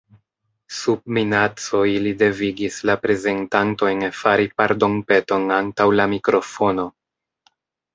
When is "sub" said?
0.77-1.03